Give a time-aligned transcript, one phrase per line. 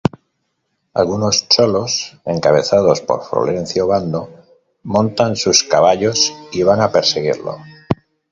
[0.95, 4.31] Algunos cholos, encabezados por Florencio Obando,
[4.81, 7.59] montan sus caballos y van a perseguirlo.